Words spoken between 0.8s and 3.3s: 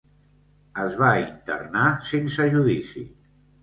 Es va internar sense judici.